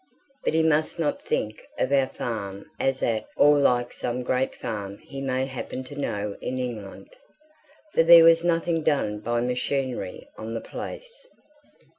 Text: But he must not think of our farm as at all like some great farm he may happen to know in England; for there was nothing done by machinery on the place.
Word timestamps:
But 0.43 0.55
he 0.55 0.63
must 0.63 0.97
not 0.97 1.21
think 1.21 1.61
of 1.77 1.91
our 1.91 2.07
farm 2.07 2.65
as 2.79 3.03
at 3.03 3.27
all 3.37 3.55
like 3.59 3.93
some 3.93 4.23
great 4.23 4.55
farm 4.55 4.97
he 4.97 5.21
may 5.21 5.45
happen 5.45 5.83
to 5.83 5.95
know 5.95 6.37
in 6.41 6.57
England; 6.57 7.11
for 7.93 8.01
there 8.01 8.23
was 8.23 8.43
nothing 8.43 8.81
done 8.81 9.19
by 9.19 9.41
machinery 9.41 10.27
on 10.39 10.55
the 10.55 10.59
place. 10.61 11.27